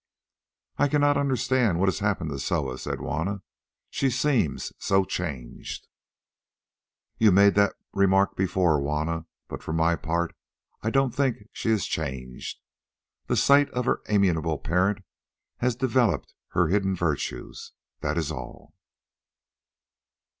[0.79, 3.43] "I cannot understand what has happened to Soa," said Juanna;
[3.91, 5.87] "she seems so changed."
[7.19, 10.35] "You made that remark before, Juanna; but for my part
[10.81, 12.61] I don't think she is changed.
[13.27, 15.05] The sight of her amiable parent
[15.57, 18.73] has developed her hidden virtues, that is all."